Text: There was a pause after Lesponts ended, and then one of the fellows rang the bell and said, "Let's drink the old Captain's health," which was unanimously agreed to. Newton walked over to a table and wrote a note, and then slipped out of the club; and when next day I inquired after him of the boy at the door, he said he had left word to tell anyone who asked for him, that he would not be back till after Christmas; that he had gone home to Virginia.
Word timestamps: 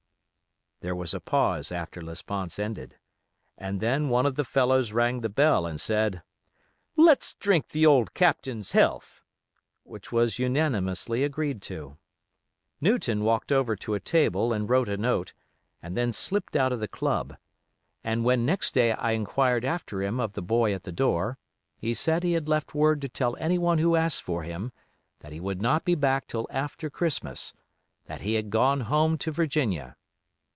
There 0.83 0.95
was 0.95 1.13
a 1.13 1.19
pause 1.19 1.71
after 1.71 2.01
Lesponts 2.01 2.57
ended, 2.57 2.95
and 3.55 3.79
then 3.81 4.09
one 4.09 4.25
of 4.25 4.33
the 4.33 4.43
fellows 4.43 4.91
rang 4.91 5.21
the 5.21 5.29
bell 5.29 5.67
and 5.67 5.79
said, 5.79 6.23
"Let's 6.95 7.35
drink 7.35 7.67
the 7.67 7.85
old 7.85 8.15
Captain's 8.15 8.71
health," 8.71 9.23
which 9.83 10.11
was 10.11 10.39
unanimously 10.39 11.23
agreed 11.23 11.61
to. 11.69 11.99
Newton 12.81 13.23
walked 13.23 13.51
over 13.51 13.75
to 13.75 13.93
a 13.93 13.99
table 13.99 14.51
and 14.51 14.67
wrote 14.67 14.89
a 14.89 14.97
note, 14.97 15.33
and 15.83 15.95
then 15.95 16.11
slipped 16.11 16.55
out 16.55 16.73
of 16.73 16.79
the 16.79 16.87
club; 16.87 17.37
and 18.03 18.23
when 18.25 18.43
next 18.43 18.73
day 18.73 18.93
I 18.93 19.11
inquired 19.11 19.63
after 19.63 20.01
him 20.01 20.19
of 20.19 20.33
the 20.33 20.41
boy 20.41 20.73
at 20.73 20.81
the 20.81 20.91
door, 20.91 21.37
he 21.77 21.93
said 21.93 22.23
he 22.23 22.33
had 22.33 22.47
left 22.47 22.73
word 22.73 23.01
to 23.03 23.07
tell 23.07 23.35
anyone 23.37 23.77
who 23.77 23.95
asked 23.95 24.23
for 24.23 24.41
him, 24.41 24.71
that 25.19 25.31
he 25.31 25.39
would 25.39 25.61
not 25.61 25.85
be 25.85 25.93
back 25.93 26.25
till 26.25 26.47
after 26.49 26.89
Christmas; 26.89 27.53
that 28.05 28.21
he 28.21 28.33
had 28.33 28.49
gone 28.49 28.79
home 28.81 29.15
to 29.19 29.29
Virginia. 29.31 29.95